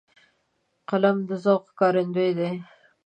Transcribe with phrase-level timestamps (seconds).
[0.89, 2.51] قلم د ذوق ښکارندوی دی